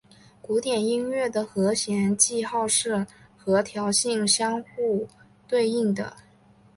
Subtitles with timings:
[0.41, 3.05] 古典音乐的和弦记号是
[3.37, 4.65] 和调性互相
[5.47, 6.17] 对应的。